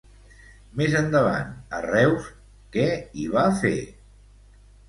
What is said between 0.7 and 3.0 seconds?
Més endavant, a Reus, què